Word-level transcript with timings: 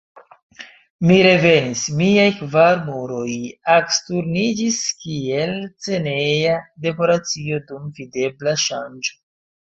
Mi 1.09 1.17
revenis: 1.25 1.83
miaj 1.99 2.23
kvar 2.39 2.81
muroj 2.87 3.35
aksturniĝis, 3.75 4.81
kiel 5.03 5.55
sceneja 5.69 6.57
dekoracio 6.89 7.63
dum 7.71 7.87
videbla 8.01 8.59
ŝanĝo. 8.67 9.17